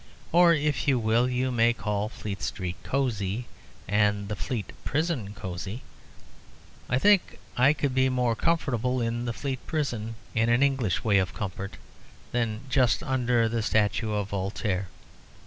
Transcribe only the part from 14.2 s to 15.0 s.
Voltaire.